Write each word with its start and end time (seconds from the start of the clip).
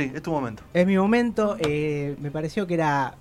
Rodri, 0.00 0.16
es 0.16 0.22
tu 0.22 0.30
momento. 0.30 0.62
Es 0.74 0.86
mi 0.86 0.96
momento. 0.96 1.56
eh, 1.60 2.16
me 2.20 2.30
pareció 2.30 2.66
que 2.66 2.74
era 2.74 3.14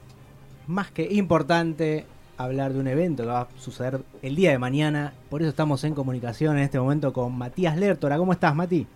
más 0.68 0.92
que 0.92 1.08
importante 1.12 2.06
hablar 2.38 2.72
de 2.74 2.80
un 2.80 2.88
evento 2.88 3.24
que 3.24 3.30
va 3.30 3.42
a 3.42 3.48
suceder 3.58 4.00
el 4.22 4.36
día 4.36 4.52
de 4.52 4.58
mañana. 4.60 5.14
Por 5.30 5.42
eso 5.42 5.50
estamos 5.50 5.84
en 5.84 5.94
comunicación 5.94 6.58
en 6.58 6.64
este 6.64 6.80
momento 6.80 7.12
con 7.12 7.38
Matías 7.38 7.78
Lertora. 7.78 8.18
¿Cómo 8.18 8.32
estás, 8.32 8.56
Mati? 8.56 8.88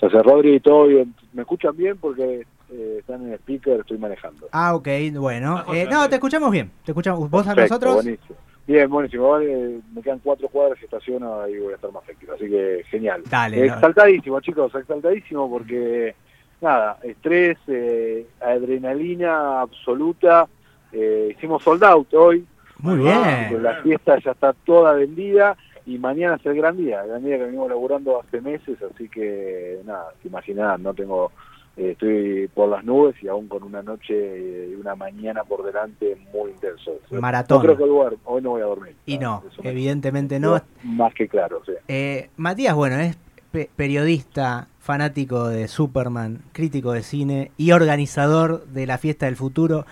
Gracias, 0.00 0.22
Rodri, 0.22 0.60
todo 0.60 0.86
bien. 0.86 1.14
¿Me 1.32 1.42
escuchan 1.42 1.76
bien? 1.76 1.96
Porque 1.96 2.44
eh, 2.70 2.96
están 3.00 3.22
en 3.22 3.32
el 3.32 3.38
speaker, 3.38 3.80
estoy 3.80 3.98
manejando. 3.98 4.48
Ah, 4.52 4.74
ok, 4.74 4.88
bueno. 5.14 5.64
Eh, 5.72 5.86
no, 5.90 6.08
te 6.08 6.16
escuchamos 6.16 6.50
bien. 6.50 6.70
Te 6.84 6.92
escuchamos. 6.92 7.30
¿Vos 7.30 7.46
a 7.48 7.54
Perfecto, 7.54 7.74
nosotros? 7.86 7.94
Buenísimo. 8.04 8.38
Bien, 8.66 8.90
buenísimo. 8.90 9.30
Vale, 9.30 9.80
me 9.94 10.02
quedan 10.02 10.18
cuatro 10.22 10.46
cuadras 10.48 10.78
y 10.82 10.84
estaciono 10.84 11.48
y 11.48 11.58
voy 11.58 11.72
a 11.72 11.76
estar 11.76 11.90
más 11.90 12.04
tranquilo. 12.04 12.34
Así 12.34 12.48
que 12.48 12.82
genial. 12.90 13.22
Dale, 13.30 13.66
no. 13.66 13.74
Exaltadísimo, 13.74 14.40
chicos, 14.40 14.74
exaltadísimo 14.74 15.48
porque, 15.50 16.14
nada, 16.60 16.98
estrés, 17.02 17.58
eh, 17.68 18.26
adrenalina 18.40 19.60
absoluta. 19.60 20.46
Eh, 20.92 21.34
hicimos 21.36 21.62
sold 21.62 21.84
out 21.84 22.12
hoy. 22.14 22.44
Muy 22.78 23.08
Ah, 23.08 23.46
bien. 23.50 23.62
La 23.62 23.82
fiesta 23.82 24.18
ya 24.24 24.30
está 24.32 24.52
toda 24.64 24.92
vendida 24.94 25.56
y 25.84 25.98
mañana 25.98 26.36
es 26.36 26.46
el 26.46 26.54
gran 26.56 26.76
día, 26.76 27.02
el 27.02 27.08
gran 27.08 27.24
día 27.24 27.38
que 27.38 27.44
venimos 27.44 27.68
laburando 27.68 28.20
hace 28.20 28.40
meses, 28.40 28.76
así 28.82 29.08
que 29.08 29.78
nada, 29.84 30.10
te 30.22 30.28
imaginás, 30.28 30.78
no 30.78 30.92
tengo, 30.94 31.32
eh, 31.76 31.92
estoy 31.92 32.46
por 32.54 32.68
las 32.68 32.84
nubes 32.84 33.16
y 33.22 33.26
aún 33.28 33.48
con 33.48 33.62
una 33.64 33.82
noche 33.82 34.68
y 34.70 34.74
una 34.74 34.94
mañana 34.94 35.42
por 35.44 35.64
delante 35.64 36.16
muy 36.32 36.50
intenso. 36.52 36.92
Maratón. 37.10 37.58
No 37.58 37.62
creo 37.64 37.76
que 37.78 37.84
duermo, 37.84 38.18
hoy 38.26 38.42
no 38.42 38.50
voy 38.50 38.62
a 38.62 38.66
dormir. 38.66 38.94
Y 39.06 39.18
no, 39.18 39.42
evidentemente 39.62 40.38
no. 40.38 40.60
Más 40.84 41.12
que 41.14 41.26
claro, 41.26 41.62
sí. 41.66 41.72
Eh, 41.88 42.28
Matías, 42.36 42.74
bueno, 42.74 42.96
es 43.00 43.16
pe- 43.52 43.70
periodista, 43.76 44.68
fanático 44.80 45.48
de 45.48 45.68
Superman, 45.68 46.40
crítico 46.52 46.92
de 46.92 47.02
cine 47.02 47.50
y 47.56 47.72
organizador 47.72 48.64
de 48.66 48.86
la 48.86 48.98
Fiesta 48.98 49.26
del 49.26 49.36
Futuro. 49.36 49.84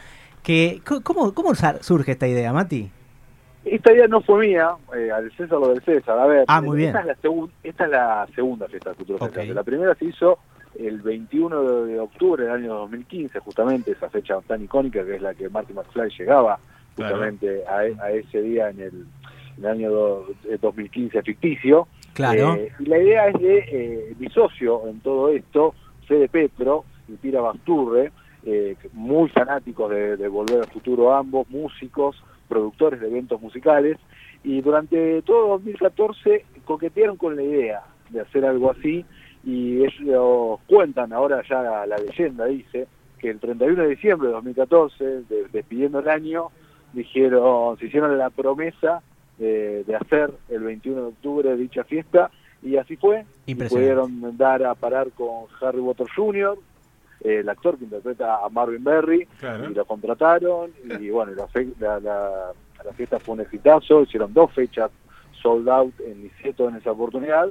Que, 0.42 0.80
co- 0.86 1.02
¿cómo, 1.02 1.34
¿Cómo 1.34 1.52
surge 1.80 2.12
esta 2.12 2.28
idea, 2.28 2.52
Mati? 2.52 2.90
Esta 3.64 3.92
idea 3.92 4.06
no 4.06 4.20
fue 4.20 4.46
mía, 4.46 4.70
eh, 4.96 5.10
al 5.10 5.30
César 5.32 5.58
lo 5.58 5.68
del 5.70 5.82
César. 5.82 6.16
A 6.18 6.26
ver, 6.26 6.44
Ah, 6.46 6.60
muy 6.60 6.76
bien. 6.78 6.90
Esta, 6.96 7.00
es 7.00 7.06
la 7.06 7.48
esta 7.64 7.84
es 7.84 7.90
la 7.90 8.28
segunda 8.34 8.68
fiesta 8.68 8.90
del 8.90 8.96
futuro 8.98 9.18
Ok. 9.20 9.32
Festival. 9.32 9.54
La 9.56 9.64
primera 9.64 9.94
se 9.96 10.04
hizo 10.04 10.38
el 10.78 11.00
21 11.00 11.84
de 11.84 11.98
octubre 11.98 12.44
del 12.44 12.52
año 12.52 12.74
2015, 12.74 13.40
justamente 13.40 13.90
esa 13.90 14.08
fecha 14.08 14.38
tan 14.46 14.62
icónica 14.62 15.04
que 15.04 15.16
es 15.16 15.22
la 15.22 15.34
que 15.34 15.48
Marty 15.48 15.72
McFly 15.72 16.10
llegaba 16.16 16.58
justamente 16.94 17.64
a, 17.66 17.84
e- 17.86 17.96
a 18.00 18.10
ese 18.12 18.40
día 18.40 18.70
en 18.70 18.80
el, 18.80 19.06
en 19.58 19.64
el 19.64 19.66
año 19.66 19.90
do- 19.90 20.26
eh, 20.48 20.58
2015 20.60 21.22
ficticio. 21.22 21.88
Claro. 22.16 22.54
Eh, 22.54 22.72
y 22.78 22.86
la 22.86 22.98
idea 22.98 23.28
es 23.28 23.40
de 23.40 23.58
eh, 23.58 24.14
mi 24.18 24.28
socio 24.30 24.88
en 24.88 25.00
todo 25.00 25.28
esto, 25.28 25.74
Fede 26.08 26.28
Petro 26.28 26.84
y 27.08 27.12
Pira 27.12 27.42
Basturre, 27.42 28.10
eh, 28.46 28.74
muy 28.94 29.28
fanáticos 29.28 29.90
de, 29.90 30.26
Volver 30.28 30.60
al 30.60 30.70
Futuro 30.70 31.12
ambos, 31.14 31.46
músicos, 31.50 32.16
productores 32.48 33.00
de 33.00 33.08
eventos 33.08 33.38
musicales, 33.42 33.98
y 34.42 34.62
durante 34.62 35.20
todo 35.22 35.48
2014 35.48 36.46
coquetearon 36.64 37.18
con 37.18 37.36
la 37.36 37.42
idea 37.42 37.82
de 38.08 38.20
hacer 38.22 38.46
algo 38.46 38.70
así, 38.70 39.04
y 39.44 39.84
ellos 39.84 40.58
cuentan, 40.66 41.12
ahora 41.12 41.42
ya 41.46 41.60
la, 41.60 41.86
la 41.86 41.98
leyenda 41.98 42.46
dice, 42.46 42.86
que 43.18 43.28
el 43.28 43.40
31 43.40 43.82
de 43.82 43.88
diciembre 43.90 44.28
de 44.28 44.34
2014, 44.34 45.04
de- 45.04 45.48
despidiendo 45.52 45.98
el 45.98 46.08
año, 46.08 46.46
dijeron, 46.94 47.76
se 47.78 47.86
hicieron 47.86 48.16
la 48.16 48.30
promesa 48.30 49.02
de, 49.38 49.84
de 49.84 49.96
hacer 49.96 50.32
el 50.48 50.62
21 50.62 51.00
de 51.00 51.06
octubre 51.08 51.56
dicha 51.56 51.84
fiesta, 51.84 52.30
y 52.62 52.76
así 52.76 52.96
fue, 52.96 53.24
y 53.46 53.54
pudieron 53.68 54.36
dar 54.36 54.64
a 54.64 54.74
parar 54.74 55.10
con 55.12 55.44
Harry 55.60 55.80
Potter 55.80 56.06
Jr., 56.14 56.58
el 57.22 57.48
actor 57.48 57.78
que 57.78 57.84
interpreta 57.84 58.44
a 58.44 58.48
Marvin 58.48 58.84
Berry, 58.84 59.26
Claro. 59.40 59.70
y 59.70 59.74
lo 59.74 59.84
contrataron, 59.84 60.70
y 61.00 61.08
bueno, 61.10 61.32
la, 61.34 61.46
fe- 61.48 61.68
la, 61.78 61.98
la- 62.00 62.52
la 62.84 62.92
fiesta 62.92 63.18
fue 63.18 63.34
un 63.34 63.40
exitazo, 63.40 64.02
hicieron 64.02 64.32
dos 64.32 64.52
fechas 64.52 64.90
sold 65.42 65.68
out 65.68 65.94
en 66.00 66.22
Niceto 66.22 66.68
en 66.68 66.76
esa 66.76 66.92
oportunidad, 66.92 67.48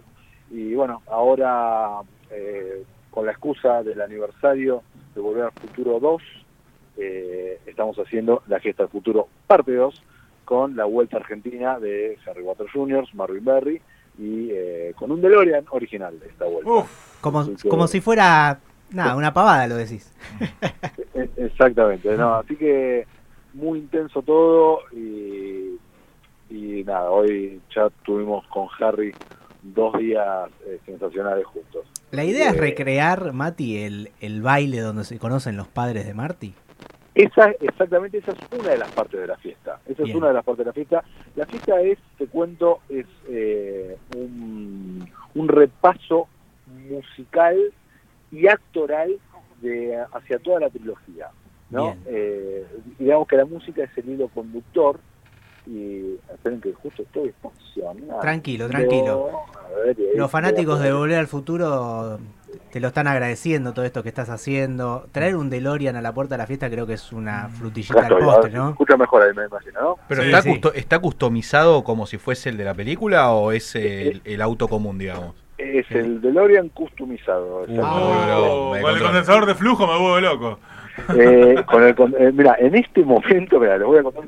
y 0.52 0.74
bueno, 0.76 1.02
ahora 1.08 2.00
eh, 2.32 2.84
con 3.12 3.26
la 3.26 3.32
excusa 3.32 3.84
del 3.84 4.02
aniversario 4.02 4.82
de 5.14 5.22
Volver 5.22 5.46
al 5.46 5.52
Futuro 5.52 6.00
2, 6.00 6.22
eh, 6.98 7.60
estamos 7.66 7.98
haciendo 7.98 8.44
la 8.48 8.60
fiesta 8.60 8.84
del 8.84 8.92
futuro 8.92 9.28
parte 9.48 9.74
2 9.76 10.02
con 10.46 10.76
la 10.76 10.86
vuelta 10.86 11.18
argentina 11.18 11.80
de 11.80 12.18
Harry 12.28 12.44
Potter 12.44 12.68
Jr., 12.72 13.06
Marvin 13.14 13.44
Berry, 13.44 13.82
y 14.18 14.50
eh, 14.52 14.94
con 14.98 15.12
un 15.12 15.22
DeLorean 15.22 15.66
original 15.72 16.18
de 16.20 16.28
esta 16.28 16.46
vuelta. 16.46 16.70
Uf, 16.70 17.20
Como, 17.22 17.46
que- 17.58 17.68
como 17.68 17.88
si 17.88 18.00
fuera, 18.00 18.60
nada, 18.92 19.16
una 19.16 19.34
pavada, 19.34 19.68
lo 19.68 19.76
decís. 19.76 20.12
E- 21.16 21.30
Exactamente, 21.38 22.16
no, 22.18 22.36
así 22.36 22.56
que 22.56 23.06
muy 23.54 23.80
intenso 23.80 24.22
todo 24.22 24.80
y, 24.92 25.78
y 26.50 26.84
nada, 26.84 27.10
hoy 27.10 27.62
ya 27.74 27.90
tuvimos 28.06 28.46
con 28.48 28.68
Harry 28.80 29.14
dos 29.64 29.98
días 29.98 30.50
eh, 30.68 30.80
sensacionales 30.86 31.46
juntos. 31.46 31.86
La 32.12 32.24
idea 32.24 32.50
es 32.50 32.56
Eh, 32.58 32.60
recrear, 32.60 33.32
Mati, 33.34 33.78
el, 33.84 34.12
el 34.20 34.42
baile 34.42 34.80
donde 34.82 35.04
se 35.06 35.18
conocen 35.20 35.58
los 35.58 35.68
padres 35.68 36.06
de 36.06 36.14
Marty. 36.14 36.54
Esa, 37.16 37.52
exactamente, 37.62 38.18
esa 38.18 38.34
es 38.34 38.60
una 38.60 38.72
de 38.72 38.78
las 38.78 38.92
partes 38.92 39.20
de 39.20 39.28
la 39.28 39.38
fiesta. 39.38 39.80
Esa 39.86 40.04
Bien. 40.04 40.10
es 40.10 40.16
una 40.16 40.28
de 40.28 40.34
las 40.34 40.44
partes 40.44 40.66
de 40.66 40.70
la 40.70 40.74
fiesta. 40.74 41.04
La 41.36 41.46
fiesta 41.46 41.82
es, 41.82 41.98
te 42.18 42.28
cuento, 42.28 42.82
es 42.90 43.06
eh, 43.30 43.98
un, 44.18 45.10
un 45.34 45.48
repaso 45.48 46.28
musical 46.90 47.58
y 48.32 48.48
actoral 48.48 49.18
de 49.62 49.98
hacia 50.14 50.40
toda 50.40 50.60
la 50.60 50.70
trilogía. 50.70 51.30
¿no? 51.70 51.96
Eh, 52.06 52.66
digamos 53.00 53.28
que 53.28 53.38
la 53.38 53.46
música 53.46 53.84
es 53.84 53.98
el 53.98 54.10
hilo 54.10 54.28
conductor 54.30 55.00
y 55.66 56.16
esperen 56.34 56.62
que 56.62 56.74
justo 56.74 57.02
estoy 57.02 57.30
estacionado. 57.30 58.20
Tranquilo, 58.22 58.68
tranquilo. 58.68 59.46
Ver, 59.84 59.98
Los 60.16 60.30
fanáticos 60.30 60.80
de 60.80 60.94
Volver 60.94 61.18
al 61.18 61.28
Futuro 61.28 62.20
te 62.76 62.82
lo 62.82 62.90
están 62.90 63.08
agradeciendo 63.08 63.72
todo 63.72 63.86
esto 63.86 64.04
que 64.04 64.10
estás 64.10 64.30
haciendo. 64.30 65.08
Traer 65.14 65.38
un 65.38 65.50
DeLorean 65.50 65.96
a 65.96 66.02
la 66.02 66.14
puerta 66.14 66.36
de 66.36 66.40
la 66.40 66.46
fiesta 66.46 66.70
creo 66.70 66.86
que 66.86 66.96
es 66.96 67.14
una 67.14 67.48
frutillita 67.48 68.00
Acá 68.06 68.08
al 68.18 68.22
postre, 68.22 68.52
¿no? 68.52 68.72
escucha 68.72 68.98
mejor 68.98 69.22
ahí, 69.24 69.34
me 69.34 69.46
imagino, 69.46 69.80
¿no? 69.82 69.96
¿Pero 70.10 70.22
Sí, 70.24 70.28
está, 70.28 70.42
sí. 70.42 70.50
custo- 70.50 70.74
está 70.74 71.00
customizado 71.00 71.86
como 71.86 72.06
si 72.06 72.18
fuese 72.18 72.50
el 72.50 72.58
de 72.58 72.66
la 72.66 72.74
película 72.74 73.32
o 73.32 73.54
es 73.54 73.76
el, 73.78 74.22
el 74.26 74.42
auto 74.42 74.68
común, 74.68 74.98
digamos? 74.98 75.36
Es 75.58 75.90
el 75.92 76.20
DeLorean 76.20 76.68
customizado. 76.68 77.62
Uh, 77.64 78.74
me 78.74 78.82
con 78.82 78.94
el 78.94 79.02
condensador 79.02 79.46
de 79.46 79.56
flujo 79.56 79.88
me 79.88 79.98
vuelvo 79.98 80.20
loco. 80.20 80.60
Eh, 81.18 81.56
con 81.72 81.82
el, 81.82 81.96
con- 81.96 82.14
eh, 82.20 82.34
mira, 82.34 82.58
en 82.60 82.76
este 82.76 83.06
momento, 83.06 83.58
mira, 83.58 83.78
les 83.78 83.88
voy 83.88 84.00
a 84.00 84.04
contar. 84.04 84.26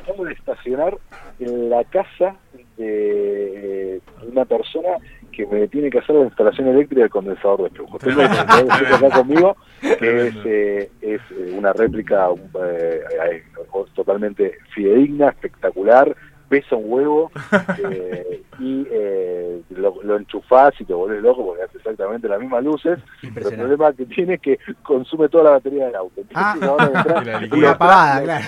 Acabo 0.00 0.26
de 0.26 0.32
estacionar 0.34 0.96
en 1.40 1.70
la 1.70 1.82
casa 1.82 2.36
de 2.76 4.00
una 4.30 4.44
persona 4.44 4.90
que 5.32 5.46
me 5.46 5.66
tiene 5.68 5.90
que 5.90 5.98
hacer 5.98 6.14
la 6.14 6.26
instalación 6.26 6.68
eléctrica 6.68 7.02
del 7.02 7.10
condensador 7.10 7.64
de 7.64 7.70
flujo. 7.70 7.98
Acá 8.06 9.10
conmigo, 9.10 9.56
que 9.80 10.28
es, 10.28 10.34
eh, 10.44 10.90
es 11.00 11.20
eh, 11.30 11.54
una 11.56 11.72
réplica 11.72 12.28
eh, 12.64 13.00
eh, 13.24 13.42
totalmente 13.94 14.58
fidedigna, 14.74 15.30
espectacular, 15.30 16.14
pesa 16.52 16.76
un 16.76 16.84
huevo 16.92 17.30
eh, 17.82 18.42
y 18.58 18.86
eh, 18.90 19.62
lo, 19.70 20.02
lo 20.02 20.16
enchufás 20.18 20.78
y 20.78 20.84
te 20.84 20.92
volvés 20.92 21.22
loco 21.22 21.46
porque 21.46 21.62
hace 21.62 21.78
exactamente 21.78 22.28
las 22.28 22.38
mismas 22.38 22.62
luces. 22.62 22.98
Pero 23.34 23.48
el 23.48 23.56
problema 23.56 23.90
que 23.94 24.04
tiene 24.04 24.34
es 24.34 24.40
que 24.42 24.58
consume 24.82 25.30
toda 25.30 25.44
la 25.44 25.50
batería 25.52 25.86
del 25.86 25.94
auto. 25.96 26.20
Entonces, 26.20 26.36
Ah. 26.62 26.66
ahora 26.68 27.02
traje-. 27.04 27.36
Una 27.56 27.68
traje- 27.68 27.78
pavada, 27.78 28.22
claro. 28.22 28.44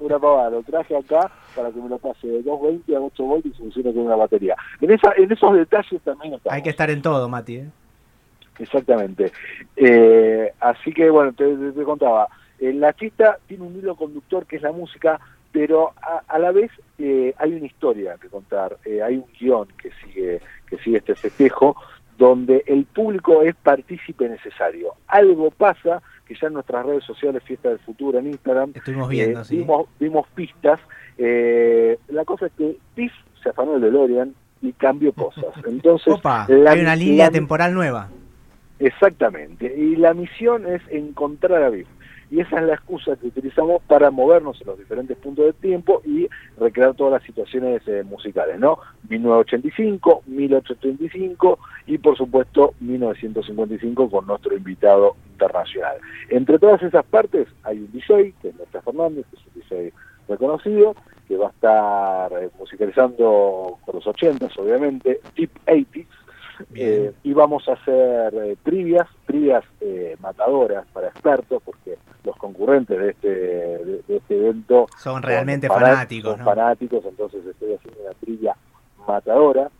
Una 0.00 0.18
pavada, 0.18 0.50
lo 0.50 0.62
traje 0.64 0.96
acá 0.96 1.30
para 1.54 1.70
que 1.70 1.80
me 1.80 1.88
lo 1.88 1.96
pase 1.96 2.26
de 2.26 2.42
220 2.42 2.94
a 2.94 3.00
8 3.00 3.22
voltios 3.24 3.54
y 3.54 3.58
funcione 3.58 3.94
con 3.94 4.02
una 4.06 4.16
batería. 4.16 4.54
En, 4.82 4.90
esa, 4.90 5.12
en 5.16 5.32
esos 5.32 5.54
detalles 5.54 6.02
también 6.02 6.34
estamos. 6.34 6.54
Hay 6.54 6.62
que 6.62 6.70
estar 6.70 6.90
en 6.90 7.00
todo, 7.00 7.26
Mati. 7.30 7.56
¿eh? 7.56 7.70
Exactamente. 8.58 9.32
Eh, 9.76 10.52
así 10.60 10.92
que, 10.92 11.08
bueno, 11.08 11.32
te, 11.32 11.44
te- 11.56 11.72
te 11.72 11.82
contaba. 11.84 12.28
La 12.58 12.92
chita 12.94 13.38
tiene 13.46 13.64
un 13.64 13.76
hilo 13.76 13.96
conductor 13.96 14.46
que 14.46 14.56
es 14.56 14.62
la 14.62 14.72
música, 14.72 15.20
pero 15.58 15.94
a, 16.02 16.20
a 16.28 16.38
la 16.38 16.52
vez 16.52 16.70
eh, 16.98 17.32
hay 17.38 17.54
una 17.54 17.64
historia 17.64 18.16
que 18.20 18.28
contar, 18.28 18.76
eh, 18.84 19.00
hay 19.02 19.16
un 19.16 19.24
guion 19.40 19.66
que 19.80 19.90
sigue, 20.04 20.42
que 20.68 20.76
sigue 20.78 20.98
este 20.98 21.14
festejo, 21.14 21.74
donde 22.18 22.62
el 22.66 22.84
público 22.84 23.40
es 23.40 23.54
partícipe 23.56 24.28
necesario. 24.28 24.92
Algo 25.06 25.50
pasa 25.50 26.02
que 26.26 26.34
ya 26.38 26.48
en 26.48 26.52
nuestras 26.54 26.84
redes 26.84 27.04
sociales, 27.04 27.42
Fiesta 27.42 27.70
del 27.70 27.78
Futuro 27.78 28.18
en 28.18 28.26
Instagram, 28.26 28.72
Estuvimos 28.74 29.08
viendo, 29.08 29.40
eh, 29.40 29.44
sí. 29.44 29.56
vimos, 29.58 29.86
vimos 29.98 30.26
pistas. 30.34 30.78
La 31.16 32.24
cosa 32.26 32.46
es 32.46 32.52
que 32.52 32.76
Piff 32.94 33.12
se 33.42 33.48
afanó 33.48 33.76
el 33.76 33.80
DeLorean 33.80 34.34
y 34.60 34.72
cambió 34.74 35.12
cosas. 35.14 35.46
Entonces, 35.66 36.12
Opa, 36.12 36.44
la- 36.50 36.72
hay 36.72 36.80
una 36.80 36.96
línea 36.96 37.26
la- 37.26 37.30
temporal 37.30 37.72
nueva. 37.72 38.10
Exactamente. 38.78 39.74
Y 39.74 39.96
la 39.96 40.12
misión 40.12 40.66
es 40.66 40.82
encontrar 40.90 41.62
a 41.62 41.70
Biff. 41.70 41.88
Y 42.30 42.40
esa 42.40 42.58
es 42.58 42.66
la 42.66 42.74
excusa 42.74 43.16
que 43.16 43.28
utilizamos 43.28 43.82
para 43.82 44.10
movernos 44.10 44.60
en 44.60 44.66
los 44.66 44.78
diferentes 44.78 45.16
puntos 45.16 45.44
del 45.44 45.54
tiempo 45.54 46.02
y 46.04 46.28
recrear 46.58 46.94
todas 46.94 47.12
las 47.14 47.22
situaciones 47.22 47.82
eh, 47.86 48.02
musicales, 48.04 48.58
¿no? 48.58 48.78
1985, 49.08 50.22
1835 50.26 51.58
y 51.86 51.98
por 51.98 52.16
supuesto 52.16 52.74
1955 52.80 54.10
con 54.10 54.26
nuestro 54.26 54.56
invitado 54.56 55.16
internacional. 55.30 55.98
Entre 56.30 56.58
todas 56.58 56.82
esas 56.82 57.04
partes 57.04 57.46
hay 57.62 57.78
un 57.78 57.92
DJ, 57.92 58.34
que 58.42 58.48
es 58.48 58.56
Néstor 58.56 58.82
Fernández, 58.82 59.26
que 59.30 59.36
es 59.36 59.42
un 59.46 59.62
DJ 59.62 59.92
reconocido, 60.28 60.96
que 61.28 61.36
va 61.36 61.48
a 61.48 61.50
estar 61.50 62.32
eh, 62.42 62.50
musicalizando 62.58 63.78
por 63.84 63.94
los 63.94 64.04
80s, 64.04 64.58
obviamente, 64.58 65.20
Deep 65.36 65.50
80s, 65.66 66.06
eh, 66.74 67.12
y 67.22 67.32
vamos 67.32 67.68
a 67.68 67.72
hacer 67.72 68.34
eh, 68.34 68.56
trivias, 68.62 69.08
trivias 69.26 69.64
eh, 69.80 70.16
matadoras 70.20 70.86
para 70.92 71.08
expertos, 71.08 71.62
porque 71.64 71.98
los 72.24 72.36
concurrentes 72.36 72.98
de 72.98 73.10
este, 73.10 73.28
de, 73.28 74.02
de 74.06 74.16
este 74.16 74.36
evento 74.36 74.86
Son 74.96 75.22
realmente 75.22 75.66
son 75.68 75.80
fanáticos, 75.80 76.30
son 76.32 76.40
¿no? 76.40 76.44
fanáticos, 76.44 77.04
entonces 77.04 77.46
estoy 77.46 77.74
haciendo 77.74 78.02
una 78.02 78.12
trivia 78.20 78.56
matadora. 79.06 79.70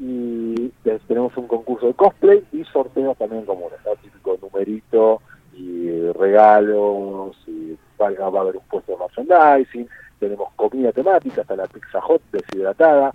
Y 0.00 0.70
tenemos 1.08 1.36
un 1.36 1.48
concurso 1.48 1.88
de 1.88 1.94
cosplay 1.94 2.44
y 2.52 2.62
sorteos 2.64 3.18
también 3.18 3.44
comunes, 3.44 3.78
¿no? 3.84 3.96
típico 3.96 4.38
numerito 4.40 5.20
y 5.58 6.12
regalos, 6.12 7.36
y 7.46 7.76
va, 8.00 8.10
va 8.10 8.38
a 8.38 8.42
haber 8.42 8.56
un 8.56 8.62
puesto 8.70 8.92
de 8.92 8.98
merchandising, 8.98 9.88
tenemos 10.20 10.52
comida 10.56 10.92
temática, 10.92 11.42
hasta 11.42 11.56
la 11.56 11.66
pizza 11.66 12.00
hot 12.00 12.20
deshidratada, 12.32 13.12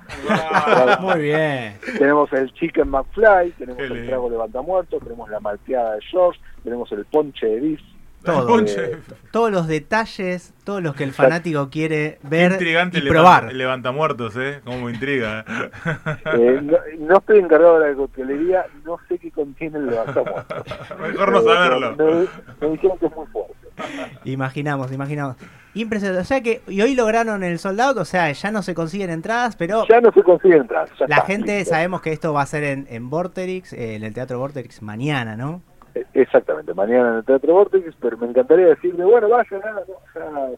Muy 1.02 1.22
bien. 1.22 1.78
tenemos 1.98 2.32
el 2.34 2.52
Chicken 2.54 2.90
McFly, 2.90 3.52
tenemos 3.58 3.78
Qué 3.78 3.84
el 3.86 3.94
lindo. 3.94 4.10
trago 4.10 4.30
levantamuertos, 4.30 5.04
tenemos 5.04 5.30
la 5.30 5.40
malteada 5.40 5.96
de 5.96 6.02
George, 6.02 6.40
tenemos 6.64 6.92
el 6.92 7.06
ponche 7.06 7.46
de 7.48 7.60
Biff. 7.60 7.82
Todo. 8.24 8.48
Ponche. 8.48 8.98
Todos 9.32 9.52
los 9.52 9.68
detalles, 9.68 10.54
todos 10.64 10.82
los 10.82 10.96
que 10.96 11.04
el 11.04 11.12
fanático 11.14 11.70
quiere 11.70 12.20
ver 12.24 12.54
Intrigante 12.54 12.98
y 13.00 13.02
el 13.02 13.08
probar. 13.10 13.34
levanta, 13.44 13.52
el 13.52 13.58
levantamuertos, 13.58 14.36
¿eh? 14.38 14.62
Como 14.64 14.90
intriga. 14.90 15.44
Eh, 16.34 16.60
no, 16.64 16.78
no 17.00 17.18
estoy 17.18 17.40
encargado 17.40 17.80
de 17.80 17.90
la 17.92 17.96
coctelería, 17.96 18.66
no 18.86 18.98
sé 19.10 19.18
qué 19.20 19.30
contiene 19.32 19.78
el 19.80 19.88
levantamuertos. 19.88 20.64
Mejor 21.02 21.32
no 21.32 21.40
Eh, 21.40 21.44
saberlo. 21.44 21.96
Me, 21.98 22.68
me 22.68 22.74
dijeron 22.74 22.98
que 22.98 23.06
es 23.08 23.16
muy 23.16 23.28
fuerte. 23.28 23.54
Imaginamos, 24.26 24.92
imaginamos. 24.92 25.36
Impresionante. 25.74 26.22
O 26.22 26.26
sea 26.26 26.42
que, 26.42 26.62
y 26.68 26.82
hoy 26.82 26.94
lograron 26.96 27.44
el 27.44 27.58
sold 27.58 27.82
out, 27.82 27.98
o 27.98 28.06
sea, 28.06 28.32
ya 28.32 28.52
no 28.52 28.62
se 28.62 28.76
consiguen 28.76 29.10
entradas, 29.10 29.56
pero 29.56 29.86
Ya 29.90 30.00
no 30.00 30.12
se 30.12 30.22
consigue 30.22 30.58
entrar. 30.58 30.88
ya 31.00 31.08
la 31.08 31.16
está, 31.16 31.26
gente 31.28 31.58
listo. 31.58 31.72
sabemos 31.74 32.02
que 32.02 32.12
esto 32.14 32.32
va 32.34 32.44
a 32.44 32.46
ser 32.46 32.64
en, 32.64 32.86
en 32.90 33.10
Vorterix, 33.10 33.74
eh, 33.74 33.96
en 33.96 34.04
el 34.04 34.14
Teatro 34.14 34.38
Vorterix 34.38 34.82
mañana, 34.84 35.36
¿no? 35.36 35.62
Eh, 35.96 36.06
Exactamente, 36.14 36.74
mañana 36.74 37.10
en 37.10 37.16
el 37.18 37.24
Teatro 37.26 37.54
Vortex, 37.54 37.96
pero 38.02 38.18
me 38.18 38.28
encantaría 38.28 38.66
decirle, 38.68 39.04
bueno, 39.06 39.30
vaya, 39.30 39.48
nada, 39.64 39.84
no, 39.88 40.50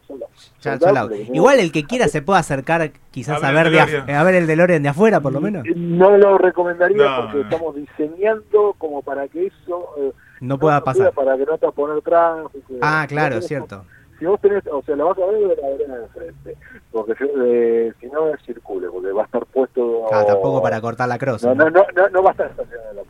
ya, 0.61 0.77
solo. 0.79 1.09
Ya. 1.09 1.33
Igual 1.33 1.59
el 1.59 1.71
que 1.71 1.83
quiera 1.83 2.07
se 2.07 2.21
puede 2.21 2.39
acercar 2.39 2.91
quizás 3.11 3.43
A 3.43 3.49
a 3.49 3.51
ver 3.51 3.69
ver, 3.69 3.89
el 3.89 4.05
de 4.05 4.13
a 4.13 4.23
ver 4.23 4.35
el 4.35 4.47
DeLorean 4.47 4.83
de 4.83 4.89
afuera, 4.89 5.19
por 5.19 5.33
lo 5.33 5.41
menos. 5.41 5.65
No 5.75 6.17
lo 6.17 6.37
recomendaría 6.37 6.97
No, 7.03 7.21
porque 7.23 7.37
no. 7.37 7.43
estamos 7.43 7.75
diseñando 7.75 8.75
como 8.77 9.01
para 9.01 9.27
que 9.27 9.47
eso 9.47 9.89
eh, 9.97 10.11
No 10.41 10.57
pueda 10.57 10.81
pasar. 10.83 11.11
Para 11.13 11.37
que 11.37 11.45
no 11.45 11.57
te 11.57 11.69
poner 11.71 12.01
tráfico. 12.01 12.73
Ah, 12.81 13.05
claro, 13.07 13.35
Si 13.35 13.39
vos 13.39 13.47
cierto. 13.47 13.75
tenés- 13.77 13.95
Si 14.19 14.25
vos 14.25 14.39
tenés, 14.39 14.63
o 14.71 14.81
sea, 14.83 14.95
la 14.95 15.03
vas 15.03 15.17
a 15.17 15.25
ver 15.25 15.39
de 15.49 15.55
la 15.61 15.67
vereda 15.69 15.97
de 15.99 16.07
frente, 16.07 16.57
porque 16.91 17.15
si, 17.15 17.25
eh, 17.43 17.93
si 17.99 18.05
no 18.07 18.31
circule, 18.45 18.87
porque 18.89 19.11
va 19.11 19.23
a 19.23 19.25
estar 19.25 19.45
puesto... 19.47 20.05
Ah, 20.13 20.23
tampoco 20.25 20.61
para 20.61 20.79
cortar 20.79 21.09
la 21.09 21.17
cruz. 21.17 21.43
No, 21.43 21.53
no, 21.53 21.69
no, 21.69 21.83
no, 21.93 22.07
no 22.09 22.23
va 22.23 22.29
a 22.29 22.31
estar 22.31 22.47
estacionado 22.49 22.91
en 22.91 22.95
la 22.95 23.03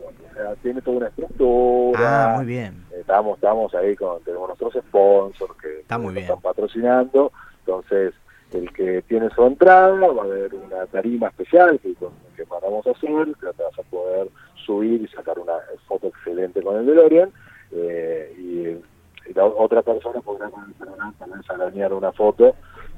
tiene 0.66 0.82
toda 0.82 0.98
una 0.98 1.08
estructura. 1.10 2.34
Ah, 2.34 2.38
muy 2.38 2.46
bien. 2.48 2.84
Eh, 2.92 3.02
Estamos, 3.02 3.36
estamos 3.38 3.74
ahí 3.76 3.96
con, 3.96 4.20
tenemos 4.24 4.48
nuestros 4.48 4.74
sponsors 4.84 5.54
que 5.62 5.82
Está 5.82 5.98
muy 6.00 6.06
nos 6.08 6.14
bien. 6.16 6.24
están 6.26 6.42
patrocinando, 6.42 7.32
entonces 7.60 8.14
el 8.52 8.72
que 8.74 9.04
tiene 9.04 9.30
su 9.30 9.44
entrada 9.46 9.92
va 9.92 10.24
a 10.24 10.26
haber 10.26 10.56
una 10.56 10.86
tarima 10.88 11.28
especial 11.28 11.80
que, 11.80 11.94
que 11.94 12.46
mandamos 12.50 12.86
a 12.88 12.92
hacer, 12.92 13.28
que 13.40 13.46
vas 13.46 13.80
a 13.80 13.84
poder 13.92 14.28
subir 14.66 15.02
y 15.04 15.08
sacar 15.10 15.38
una 15.38 15.54
foto 15.88 16.08
excelente 16.08 16.64
con 16.64 16.78
el 16.78 16.86
DeLorean, 16.88 17.30
eh, 17.72 18.34
y, 18.40 19.30
y 19.30 19.34
la 19.36 19.46
otra 19.46 19.84
persona 19.84 20.20
podrá 20.22 20.50
con 20.50 20.64
el 20.68 20.74
celular 20.76 21.14
también 21.20 21.44
saranear 21.44 21.94
una 21.94 22.12
foto, 22.12 22.56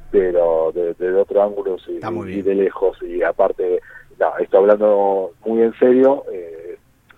pero 0.10 0.72
de, 0.74 0.94
de 0.94 1.14
otro 1.16 1.44
ángulo 1.44 1.78
sí, 1.80 2.00
y 2.28 2.42
de 2.42 2.56
lejos, 2.56 2.98
y 3.04 3.22
aparte, 3.24 3.82
no, 4.20 4.38
esto 4.38 4.58
hablando 4.60 5.32
muy 5.46 5.62
en 5.64 5.74
serio, 5.80 6.24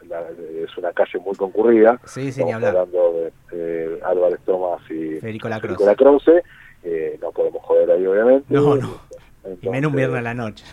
la- 0.09 0.21
es 0.63 0.77
una 0.77 0.91
calle 0.91 1.19
muy 1.19 1.35
concurrida, 1.35 1.99
Sí, 2.05 2.31
sí, 2.31 2.41
Estamos 2.41 2.63
hablando 2.63 3.13
de 3.13 3.31
eh, 3.51 3.99
Álvarez 4.03 4.39
Tomás 4.45 4.81
y 4.89 5.19
Federico 5.19 5.47
Lacroze. 5.49 6.43
Eh, 6.83 7.17
no 7.21 7.31
podemos 7.31 7.61
joder 7.63 7.91
ahí, 7.91 8.05
obviamente. 8.05 8.45
No, 8.53 8.75
no. 8.75 8.99
Entonces, 9.43 9.63
Y 9.63 9.69
menos 9.69 9.91
un 9.91 9.97
viernes 9.97 10.19
a 10.19 10.21
la 10.21 10.33
noche. 10.33 10.65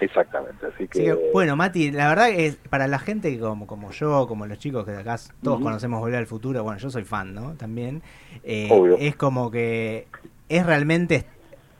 Exactamente, 0.00 0.66
así 0.66 0.86
que... 0.86 1.10
Así 1.10 1.20
bueno, 1.32 1.56
Mati, 1.56 1.90
la 1.90 2.08
verdad 2.08 2.30
es 2.30 2.56
para 2.70 2.86
la 2.86 2.98
gente 3.00 3.36
como, 3.40 3.66
como 3.66 3.90
yo, 3.90 4.26
como 4.28 4.46
los 4.46 4.58
chicos 4.58 4.84
que 4.84 4.92
de 4.92 4.98
acá 5.00 5.16
todos 5.42 5.60
conocemos 5.60 5.98
Volver 6.00 6.18
al 6.18 6.26
Futuro, 6.26 6.62
bueno, 6.62 6.78
yo 6.78 6.88
soy 6.88 7.02
fan, 7.04 7.34
¿no? 7.34 7.54
También. 7.54 8.02
eh, 8.44 8.68
Obvio. 8.70 8.96
es 8.98 9.16
como 9.16 9.50
que 9.50 10.06
es 10.48 10.64
realmente 10.64 11.24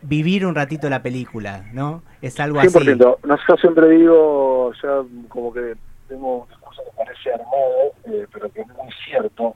vivir 0.03 0.47
un 0.47 0.55
ratito 0.57 0.91
la 0.91 1.03
película, 1.03 1.67
¿no? 1.73 2.03
Es 2.21 2.41
algo 2.41 2.59
así. 2.59 2.69
100%. 2.77 3.19
No, 3.25 3.37
yo 3.49 3.57
siempre 3.57 3.89
digo, 3.91 4.73
ya 4.83 5.03
como 5.29 5.53
que 5.53 5.75
tengo 6.09 6.47
una 6.47 6.57
cosa 6.59 6.83
que 6.85 6.97
parece 6.97 7.33
armado, 7.33 7.93
eh, 8.05 8.27
pero 8.33 8.51
que 8.51 8.61
es 8.63 8.69
muy 8.69 8.93
cierto. 9.05 9.55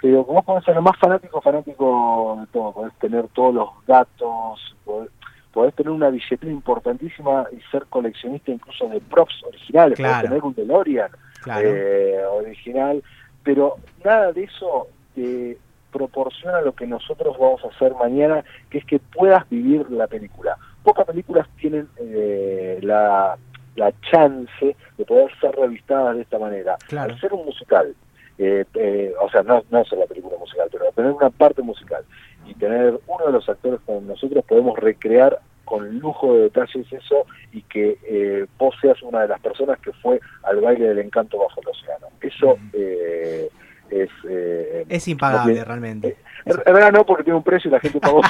Que 0.00 0.08
digo, 0.08 0.24
vos 0.24 0.44
podés 0.44 0.64
ser 0.64 0.76
el 0.76 0.82
más 0.82 0.98
fanático, 0.98 1.40
fanático 1.40 2.38
de 2.40 2.46
todo. 2.48 2.72
Podés 2.72 2.94
tener 2.98 3.28
todos 3.28 3.54
los 3.54 3.68
datos, 3.86 4.76
podés, 4.84 5.10
podés 5.52 5.74
tener 5.74 5.90
una 5.90 6.10
billetera 6.10 6.52
importantísima 6.52 7.46
y 7.52 7.60
ser 7.70 7.86
coleccionista 7.86 8.50
incluso 8.50 8.88
de 8.88 9.00
props 9.00 9.42
originales. 9.44 9.96
Claro. 9.96 10.14
Podés 10.14 10.28
tener 10.28 10.44
un 10.44 10.54
DeLorean. 10.54 11.10
Claro. 11.44 11.68
eh, 11.68 12.24
original, 12.24 13.02
pero 13.42 13.76
nada 14.02 14.32
de 14.32 14.44
eso 14.44 14.88
te 15.14 15.58
proporciona 15.92 16.62
lo 16.62 16.72
que 16.72 16.86
nosotros 16.86 17.36
vamos 17.38 17.62
a 17.64 17.68
hacer 17.68 17.94
mañana, 17.94 18.42
que 18.70 18.78
es 18.78 18.84
que 18.86 18.98
puedas 18.98 19.48
vivir 19.50 19.90
la 19.90 20.06
película. 20.06 20.56
Pocas 20.82 21.06
películas 21.06 21.46
tienen 21.60 21.88
eh, 21.98 22.78
la, 22.82 23.36
la 23.76 23.92
chance 24.10 24.76
de 24.98 25.04
poder 25.04 25.30
ser 25.40 25.54
revistadas 25.56 26.16
de 26.16 26.22
esta 26.22 26.38
manera. 26.38 26.76
Claro. 26.88 27.12
Al 27.14 27.20
ser 27.20 27.32
un 27.32 27.44
musical, 27.44 27.94
eh, 28.38 28.64
eh, 28.74 29.12
o 29.20 29.30
sea, 29.30 29.42
no, 29.42 29.62
no 29.70 29.80
es 29.80 29.92
la 29.92 30.06
película 30.06 30.36
musical, 30.38 30.68
pero 30.70 30.90
tener 30.92 31.12
una 31.12 31.30
parte 31.30 31.62
musical 31.62 32.04
y 32.46 32.54
tener 32.54 32.98
uno 33.06 33.26
de 33.26 33.32
los 33.32 33.48
actores 33.48 33.80
con 33.86 34.06
nosotros 34.06 34.44
podemos 34.44 34.78
recrear 34.78 35.38
con 35.64 35.98
lujo 35.98 36.34
de 36.34 36.42
detalles 36.42 36.92
eso 36.92 37.24
y 37.52 37.62
que 37.62 37.96
eh, 38.06 38.46
vos 38.58 38.74
seas 38.82 39.00
una 39.02 39.22
de 39.22 39.28
las 39.28 39.40
personas 39.40 39.78
que 39.80 39.92
fue 39.94 40.20
al 40.42 40.60
baile 40.60 40.88
del 40.88 40.98
encanto 40.98 41.38
bajo 41.38 41.60
el 41.62 41.68
océano. 41.68 42.06
Eso 42.20 42.58
eh, 42.74 43.48
es... 43.90 44.10
eh, 44.28 44.84
es 44.88 45.08
impagable 45.08 45.54
no, 45.60 45.64
realmente. 45.64 46.16
en 46.44 46.56
realidad 46.64 46.92
no, 46.92 47.06
porque 47.06 47.24
tiene 47.24 47.38
un 47.38 47.42
precio 47.42 47.68
y 47.70 47.72
la 47.72 47.80
gente 47.80 47.98
pagó. 47.98 48.20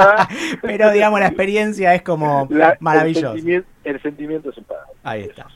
Pero 0.62 0.90
digamos, 0.90 1.20
la 1.20 1.26
experiencia 1.26 1.94
es 1.94 2.02
como 2.02 2.46
La- 2.50 2.76
maravillosa. 2.80 3.32
El 3.32 3.34
sentimiento, 3.34 3.68
el 3.84 4.02
sentimiento 4.02 4.50
es. 4.50 4.56
Ahí 5.02 5.22
está. 5.22 5.46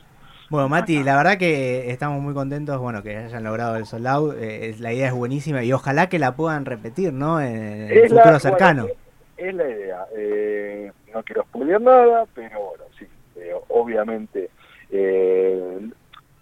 Bueno, 0.49 0.69
Mati, 0.69 1.03
la 1.03 1.17
verdad 1.17 1.37
que 1.37 1.89
estamos 1.89 2.21
muy 2.21 2.33
contentos, 2.33 2.77
bueno, 2.79 3.01
que 3.01 3.17
hayan 3.17 3.43
logrado 3.43 3.77
el 3.77 3.85
sold 3.85 4.07
out. 4.07 4.35
eh, 4.37 4.75
la 4.79 4.93
idea 4.93 5.07
es 5.07 5.13
buenísima 5.13 5.63
y 5.63 5.73
ojalá 5.73 6.07
que 6.07 6.19
la 6.19 6.35
puedan 6.35 6.65
repetir, 6.65 7.11
¿no? 7.13 7.41
En 7.41 7.89
el 7.89 8.01
la- 8.01 8.07
futuro 8.07 8.23
bueno, 8.23 8.39
cercano. 8.39 8.87
es 9.37 9.53
la 9.55 9.67
idea. 9.69 10.05
Eh, 10.15 10.91
no 11.13 11.23
quiero 11.23 11.43
spoilear 11.43 11.81
nada, 11.81 12.25
pero 12.35 12.59
bueno, 12.59 12.83
sí. 12.99 13.05
eh, 13.37 13.53
obviamente, 13.69 14.49
eh, 14.91 15.89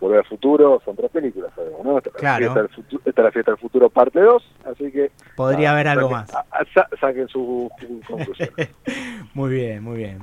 Volver 0.02 0.20
al 0.20 0.26
Futuro 0.26 0.82
son 0.84 0.98
tres 0.98 1.10
películas, 1.12 1.50
sabemos, 1.56 1.82
¿no? 1.86 1.98
Esta 1.98 2.10
es 2.10 2.16
la 2.16 2.20
Claro. 2.20 2.54
Fiesta 2.54 2.82
esta 3.06 3.22
es 3.22 3.26
la 3.26 3.32
Fiesta 3.32 3.52
del 3.52 3.58
Futuro 3.60 3.90
parte 3.90 4.20
2, 4.20 4.44
así 4.66 4.92
que... 4.92 5.12
Podría 5.38 5.70
nada, 5.70 5.72
haber 5.72 5.88
algo 5.88 6.10
saquen- 6.10 6.12
más. 6.12 6.34
a- 6.34 6.46
a- 6.52 6.66
sa- 6.74 6.90
saquen 7.00 7.28
su, 7.30 7.72
su 7.80 8.02
conclusión. 8.14 8.50
Muy 9.34 9.52
bien, 9.56 9.82
muy 9.82 9.98
bien. 9.98 10.20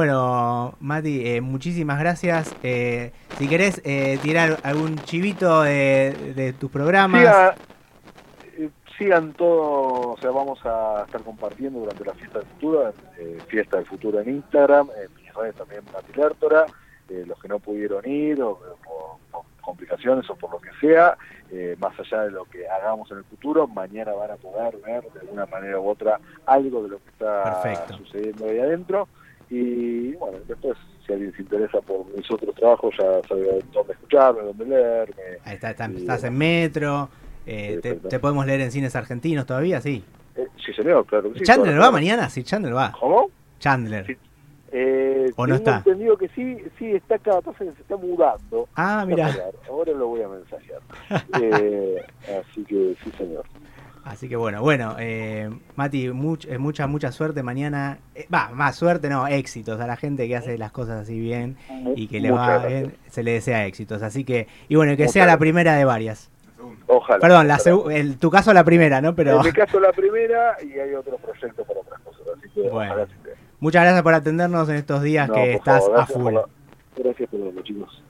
Bueno, 0.00 0.74
Mati, 0.80 1.26
eh, 1.26 1.40
muchísimas 1.40 1.98
gracias. 1.98 2.54
Eh, 2.62 3.12
si 3.38 3.48
querés 3.48 3.80
eh, 3.82 4.18
tirar 4.20 4.58
algún 4.62 4.96
chivito 5.04 5.62
de, 5.62 6.34
de 6.36 6.52
tus 6.52 6.70
programas. 6.70 7.22
Siga- 7.22 7.54
eh, 8.58 8.68
sigan 8.98 9.32
todo, 9.32 10.12
o 10.12 10.16
sea, 10.20 10.32
vamos 10.32 10.58
a 10.66 11.04
estar 11.06 11.22
compartiendo 11.22 11.78
durante 11.78 12.04
la 12.04 12.12
fiesta 12.12 12.40
del 12.40 12.48
futuro, 12.48 12.92
eh, 13.16 13.38
fiesta 13.48 13.78
del 13.78 13.86
futuro 13.86 14.20
en 14.20 14.28
Instagram, 14.28 14.90
en 15.02 15.14
mis 15.14 15.32
redes 15.32 15.54
también 15.54 15.80
Mati 15.90 16.12
Lertora, 16.12 16.66
eh, 17.08 17.24
los 17.26 17.40
que 17.40 17.48
no 17.48 17.58
pudieron 17.58 18.06
ir 18.06 18.42
o, 18.42 18.50
o 18.50 18.58
por, 18.84 19.18
por 19.32 19.42
complicaciones 19.62 20.28
o 20.28 20.34
por 20.36 20.50
lo 20.50 20.60
que 20.60 20.72
sea, 20.78 21.16
eh, 21.50 21.74
más 21.80 21.98
allá 21.98 22.24
de 22.24 22.32
lo 22.32 22.44
que 22.44 22.68
hagamos 22.68 23.10
en 23.12 23.16
el 23.16 23.24
futuro, 23.24 23.66
mañana 23.66 24.12
van 24.12 24.32
a 24.32 24.36
poder 24.36 24.76
ver 24.76 25.10
de 25.10 25.20
alguna 25.20 25.46
manera 25.46 25.80
u 25.80 25.88
otra 25.88 26.20
algo 26.44 26.82
de 26.82 26.90
lo 26.90 26.98
que 26.98 27.08
está 27.08 27.62
Perfecto. 27.62 27.96
sucediendo 27.96 28.44
ahí 28.44 28.58
adentro. 28.58 29.08
Y 29.50 30.12
bueno, 30.14 30.38
después, 30.48 30.76
si 31.06 31.12
alguien 31.12 31.32
se 31.34 31.42
interesa 31.42 31.80
por 31.80 32.04
mis 32.16 32.28
otros 32.30 32.54
trabajos, 32.56 32.94
ya 32.98 33.22
sabe 33.28 33.60
dónde 33.72 33.92
escucharme, 33.92 34.42
dónde 34.42 34.64
leerme. 34.66 35.14
Ahí 35.44 35.54
está, 35.54 35.70
está- 35.70 35.88
Y, 35.90 35.96
estás 35.98 36.24
en 36.24 36.36
metro. 36.36 37.08
eh, 37.46 37.78
te, 37.80 38.18
podemos 38.18 38.44
leer 38.46 38.60
en 38.62 38.72
cines 38.72 38.96
argentinos 38.96 39.46
todavía, 39.46 39.80
sí. 39.80 40.02
eh, 40.36 40.46
sí, 40.64 40.72
señor, 40.72 41.06
claro 41.06 41.32
que 41.32 41.38
sí. 41.38 41.44
¿Chandler 41.44 41.80
va 41.80 41.90
mañana? 41.92 42.28
Sí, 42.28 42.42
Chandler 42.42 42.74
va. 42.74 42.92
¿Cómo? 42.98 43.30
Chandler. 43.60 44.04
Sí. 44.06 44.16
Eh, 44.72 45.30
¿O 45.36 45.46
no 45.46 45.54
está? 45.54 45.76
entendido 45.78 46.18
que 46.18 46.28
sí, 46.30 46.58
sí 46.76 46.90
está 46.90 47.14
acá, 47.14 47.40
pasa 47.40 47.60
que 47.64 47.70
se 47.72 47.80
está 47.82 47.96
mudando. 47.96 48.68
Ah, 48.74 49.04
mira. 49.06 49.32
Ahora 49.70 49.92
lo 49.92 50.08
voy 50.08 50.22
a 50.22 50.28
mensajear. 50.28 50.80
Eh, 51.40 52.02
así 52.40 52.64
que 52.64 52.96
sí, 53.02 53.10
señor. 53.16 53.44
Así 54.06 54.28
que 54.28 54.36
bueno, 54.36 54.62
bueno, 54.62 54.94
eh, 55.00 55.50
Mati, 55.74 56.08
much- 56.10 56.46
eh, 56.48 56.58
mucha, 56.58 56.86
mucha 56.86 57.10
suerte 57.10 57.42
mañana. 57.42 57.98
Eh, 58.14 58.26
Va, 58.32 58.50
más 58.50 58.76
suerte, 58.76 59.08
no, 59.08 59.26
éxitos 59.26 59.80
a 59.80 59.86
la 59.88 59.96
gente 59.96 60.28
que 60.28 60.36
hace 60.36 60.56
las 60.58 60.70
cosas 60.70 61.02
así 61.02 61.18
bien 61.18 61.56
y 61.96 62.06
que 62.06 62.20
le 62.20 62.30
Muchas 62.30 62.46
va 62.48 62.58
gracias. 62.60 62.82
bien, 62.82 62.96
se 63.08 63.22
le 63.24 63.32
desea 63.32 63.66
éxitos. 63.66 64.02
Así 64.02 64.22
que, 64.22 64.46
y 64.68 64.76
bueno, 64.76 64.92
que 64.96 65.02
Muchas 65.02 65.12
sea 65.12 65.26
la 65.26 65.38
primera 65.38 65.74
de 65.74 65.84
varias. 65.84 66.30
Ojalá. 66.86 67.18
Perdón, 67.18 67.48
la 67.48 67.58
el, 67.90 68.16
tu 68.18 68.30
caso 68.30 68.52
la 68.54 68.62
primera, 68.62 69.00
¿no? 69.00 69.16
Pero 69.16 69.40
En 69.40 69.46
mi 69.46 69.52
caso 69.52 69.80
la 69.80 69.90
primera 69.92 70.56
y 70.62 70.78
hay 70.78 70.94
otros 70.94 71.20
proyectos 71.20 71.66
para 71.66 71.80
otras 71.80 72.00
cosas. 72.02 72.22
Así 72.38 72.48
que 72.54 72.68
Bueno. 72.70 72.92
ojalá 72.92 73.06
sí 73.08 73.12
sea. 73.24 73.34
muchas 73.58 73.82
gracias 73.82 74.02
por 74.04 74.14
atendernos 74.14 74.68
en 74.68 74.76
estos 74.76 75.02
días 75.02 75.26
No, 75.28 75.34
que 75.34 75.54
estás 75.54 75.82
favor, 75.82 76.00
a 76.00 76.06
full. 76.06 76.22
por 76.22 76.32
la- 76.32 76.44
Gracias 76.96 77.28
por 77.28 77.40
verlo, 77.44 77.62
chicos. 77.62 78.02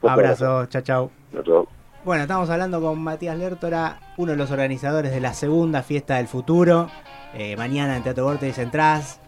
Fuerte 0.00 0.12
Abrazo, 0.20 0.66
chao, 0.66 0.82
chao. 0.82 1.10
abrazo. 1.32 1.44
Chao. 1.64 1.83
Bueno, 2.04 2.22
estamos 2.24 2.50
hablando 2.50 2.80
con 2.82 2.98
Matías 3.00 3.36
Lertora, 3.38 3.98
uno 4.18 4.32
de 4.32 4.36
los 4.36 4.50
organizadores 4.50 5.10
de 5.12 5.20
la 5.20 5.32
segunda 5.32 5.82
fiesta 5.82 6.16
del 6.16 6.28
futuro. 6.28 6.90
Eh, 7.32 7.56
mañana 7.56 7.96
en 7.96 8.02
Teatro 8.02 8.24
Vortex 8.24 8.58
entradas 8.58 9.20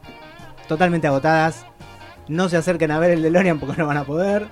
totalmente 0.69 1.07
agotadas. 1.07 1.65
No 2.29 2.49
se 2.49 2.57
acerquen 2.57 2.91
a 2.91 2.99
ver 2.99 3.13
el 3.13 3.23
DeLorean 3.23 3.59
porque 3.59 3.77
no 3.81 3.87
van 3.87 3.97
a 3.97 4.05
poder. 4.05 4.49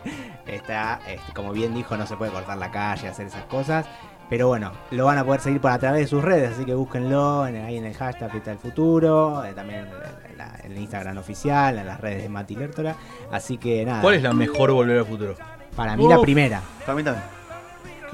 Está, 0.47 1.01
este, 1.09 1.33
como 1.35 1.53
bien 1.53 1.75
dijo, 1.75 1.97
no 1.97 2.07
se 2.07 2.17
puede 2.17 2.31
cortar 2.33 2.57
la 2.57 2.71
calle, 2.71 3.09
hacer 3.09 3.27
esas 3.27 3.45
cosas. 3.45 3.85
Pero 4.31 4.49
bueno, 4.49 4.73
lo 4.91 5.05
van 5.05 5.19
a 5.19 5.25
poder 5.25 5.41
seguir 5.43 5.61
por 5.61 5.71
a 5.71 5.79
través 5.79 6.01
de 6.03 6.07
sus 6.07 6.25
redes, 6.25 6.53
así 6.55 6.65
que 6.65 6.73
búsquenlo 6.75 7.47
en- 7.47 7.63
ahí 7.63 7.77
en 7.77 7.85
el 7.85 7.95
hashtag 7.95 8.31
Fiesta 8.31 8.51
del 8.51 8.59
Futuro, 8.59 9.45
eh, 9.45 9.53
también 9.53 9.81
en, 9.81 10.31
en 10.31 10.39
la- 10.39 10.57
en 10.65 10.73
el 10.73 10.79
Instagram 10.79 11.19
oficial, 11.19 11.79
en 11.79 11.87
las 11.87 12.01
redes 12.01 12.23
de 12.23 12.29
Mati 12.31 12.57
Lertora. 12.57 12.97
Así 13.31 13.59
que 13.59 13.85
nada, 13.85 14.01
¿Cuál 14.01 14.15
es 14.15 14.23
la 14.23 14.33
mejor 14.33 14.73
Volver 14.73 14.99
al 14.99 15.05
Futuro? 15.05 15.35
para 15.77 15.95
mí 15.97 16.09
la 16.09 16.21
primera, 16.23 16.63
Para 16.87 16.95
mí 16.95 17.03
también. 17.03 17.25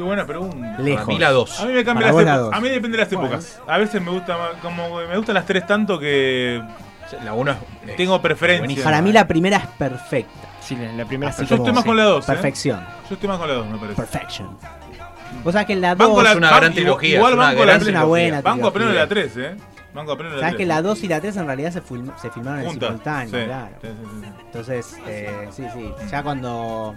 Qué 0.00 0.07
buena 0.07 0.25
pregunta. 0.26 0.76
lejos. 0.78 1.04
Para 1.04 1.12
mí 1.14 1.19
la 1.19 1.30
2. 1.30 1.61
A 1.61 1.66
mí 1.66 1.73
me 1.75 1.85
cambia 1.85 2.07
las 2.07 2.14
vos 2.14 2.25
la 2.25 2.38
dos. 2.38 2.54
A 2.54 2.61
mí 2.61 2.69
depende 2.71 2.97
de 2.97 3.04
las 3.04 3.12
Bueno. 3.12 3.26
épocas. 3.28 3.61
A 3.66 3.76
veces 3.76 4.00
me 4.00 4.11
gusta 4.11 4.38
más- 4.38 4.54
como 4.62 4.97
me 4.97 5.14
gustan 5.14 5.35
las 5.35 5.45
tres 5.45 5.66
tanto 5.66 5.99
que 5.99 6.62
La 7.23 7.35
1 7.35 7.50
es. 7.87 7.97
tengo 7.97 8.23
preferencia. 8.23 8.61
buenísima. 8.62 8.85
Para 8.85 9.02
mí 9.02 9.12
la 9.12 9.26
primera 9.28 9.59
es 9.59 9.66
perfecta. 9.66 10.49
Sí, 10.62 10.75
la, 10.76 10.90
la 10.92 11.04
primera 11.04 11.30
Así 11.33 11.42
Yo 11.45 11.49
como- 11.57 11.64
estoy 11.64 11.75
más 11.75 11.85
con 11.85 11.97
la 11.99 12.04
dos, 12.04 12.25
¿eh? 12.26 12.33
Perfección. 12.33 12.80
Yo 13.11 13.14
estoy 13.14 13.28
más 13.28 13.38
con 13.38 13.49
la 13.49 13.54
dos, 13.54 13.66
me 13.66 13.76
parece. 13.76 13.97
Perfection. 13.97 14.57
O 15.45 15.52
sea 15.52 15.64
que 15.66 15.76
la 15.76 15.95
Banco 15.95 16.14
2. 16.14 16.25
la- 16.25 16.30
Es 16.30 16.37
una 16.37 16.49
gran 16.49 16.59
igual- 16.62 16.75
trilogía, 16.75 17.16
Igual 17.16 17.37
banco 17.37 17.59
la 17.59 17.64
gran 17.66 17.83
Es 17.83 17.88
una 17.88 18.04
buena 18.04 18.40
Banco 18.40 18.66
a 18.69 18.73
pleno 18.73 18.90
de 18.90 18.97
la 18.99 19.07
trilogía. 19.07 19.33
3, 19.35 19.59
¿eh? 19.61 19.62
Banco 19.92 20.12
a 20.12 20.16
pleno 20.16 20.30
de 20.30 20.37
la 20.37 20.40
¿Sabes 20.40 20.54
3. 20.57 20.59
que 20.59 20.66
la 20.66 20.83
2 20.83 21.02
y 21.04 21.09
la 21.09 21.21
3 21.21 21.37
en 21.37 21.47
realidad 21.47 21.73
se, 21.73 21.83
film- 21.83 22.12
se 22.21 22.30
filmaron 22.30 22.61
en 22.61 22.66
Juntas. 22.66 22.88
simultáneo? 22.88 23.38
Sí. 23.40 23.45
Claro. 23.45 23.69
Sí, 23.83 23.88
sí, 23.88 23.95
sí, 24.00 24.21
sí. 24.23 24.33
Entonces, 24.47 24.97
eh, 25.07 25.49
sí, 25.50 25.64
sí. 25.75 25.92
Ya 26.11 26.23
cuando. 26.23 26.95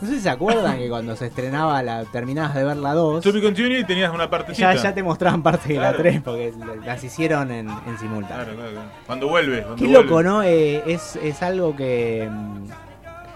No 0.00 0.08
sé 0.08 0.14
si 0.14 0.20
se 0.20 0.30
acuerdan 0.30 0.78
que 0.78 0.88
cuando 0.88 1.14
se 1.16 1.26
estrenaba, 1.26 1.82
la 1.82 2.04
terminabas 2.06 2.54
de 2.54 2.64
ver 2.64 2.76
la 2.78 2.94
2. 2.94 3.22
To 3.22 3.32
be 3.32 3.42
continued 3.42 3.84
tenías 3.86 4.12
una 4.14 4.30
partecita. 4.30 4.74
Ya, 4.74 4.82
ya 4.82 4.94
te 4.94 5.02
mostraban 5.02 5.42
parte 5.42 5.68
de 5.74 5.74
la 5.78 5.88
Claro. 5.90 5.98
3 5.98 6.20
porque 6.22 6.52
las 6.86 7.04
hicieron 7.04 7.50
en, 7.50 7.68
en 7.68 7.98
simultáneo. 7.98 8.44
Claro, 8.44 8.56
claro, 8.56 8.72
claro. 8.72 8.88
Cuando 9.06 9.28
vuelve. 9.28 9.58
Cuando 9.62 9.76
Qué 9.76 9.84
vuelve. 9.86 10.02
loco, 10.02 10.22
¿no? 10.22 10.42
Eh, 10.42 10.82
es, 10.86 11.16
es 11.16 11.42
algo 11.42 11.76
que. 11.76 12.28
mm, 12.30 12.64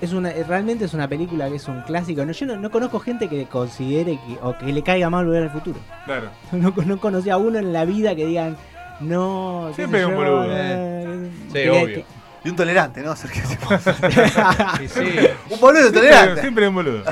Es 0.01 0.13
una, 0.13 0.31
eh, 0.31 0.43
realmente 0.47 0.85
es 0.87 0.95
una 0.95 1.07
película 1.09 1.49
que 1.49 1.57
es 1.57 1.69
un 1.69 1.83
clásico. 1.83 2.25
No, 2.25 2.33
yo 2.33 2.47
no, 2.47 2.57
no 2.57 2.71
conozco 2.71 2.99
gente 2.99 3.29
que 3.29 3.45
considere 3.47 4.19
que, 4.27 4.39
o 4.43 4.57
que 4.57 4.67
le 4.73 4.83
caiga 4.83 5.09
mal 5.11 5.25
volver 5.27 5.43
al 5.45 5.51
futuro. 5.51 5.79
Claro. 6.07 6.29
No, 6.53 6.73
no 6.87 6.99
conocí 6.99 7.29
a 7.31 7.37
uno 7.37 7.59
en 7.59 7.73
la 7.73 7.85
vida 7.85 8.15
que 8.15 8.25
digan, 8.27 8.57
no. 9.01 9.71
Siempre 9.75 10.05
un 10.07 10.15
boludo. 10.15 10.47
eh, 10.49 11.29
Sí, 11.49 11.53
que- 11.55 11.71
obvio. 11.71 12.05
Y 12.45 12.51
un 12.51 12.57
tolerante, 12.57 13.03
¿no? 13.03 13.15
Sí, 13.17 13.29
sí. 13.29 15.01
un 15.51 15.61
boludo 15.61 15.81
Siempre, 15.83 16.01
tolerante. 16.01 16.41
siempre 16.43 16.69
un 16.69 16.75
boludo. 16.75 17.03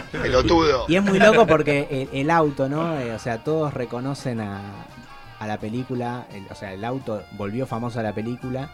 Y 0.89 0.97
es 0.97 1.03
muy 1.03 1.19
loco 1.19 1.47
porque 1.47 2.09
el, 2.13 2.21
el 2.21 2.31
auto, 2.31 2.69
¿no? 2.69 2.99
Eh, 2.99 3.13
o 3.15 3.19
sea, 3.19 3.39
todos 3.39 3.73
reconocen 3.73 4.41
a, 4.41 4.61
a 5.39 5.47
la 5.47 5.59
película. 5.59 6.27
el- 6.33 6.47
o 6.51 6.55
sea, 6.55 6.73
el 6.73 6.85
auto 6.85 7.23
volvió 7.33 7.67
famoso 7.67 8.01
a 8.01 8.03
la 8.03 8.13
película. 8.13 8.71